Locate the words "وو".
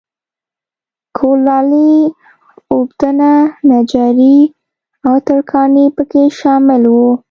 6.93-7.09